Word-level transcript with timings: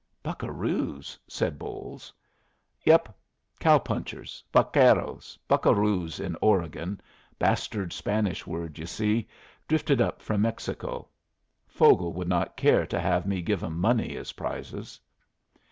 "Buccaroos?" 0.23 1.15
said 1.27 1.59
Bolles. 1.59 2.11
"Yep. 2.85 3.15
Cow 3.59 3.77
punchers. 3.77 4.43
Vaqueros. 4.51 5.37
Buccaroos 5.47 6.19
in 6.19 6.35
Oregon. 6.41 6.99
Bastard 7.37 7.93
Spanish 7.93 8.47
word, 8.47 8.79
you 8.79 8.87
see, 8.87 9.27
drifted 9.67 10.01
up 10.01 10.23
from 10.23 10.41
Mexico. 10.41 11.07
Vogel 11.69 12.13
would 12.13 12.27
not 12.27 12.57
care 12.57 12.87
to 12.87 12.99
have 12.99 13.27
me 13.27 13.43
give 13.43 13.63
'em 13.63 13.79
money 13.79 14.17
as 14.17 14.31
prizes." 14.31 14.99